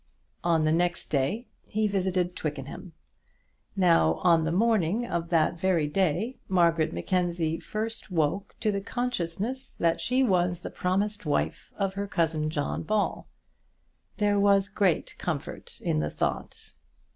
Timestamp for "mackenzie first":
6.91-8.09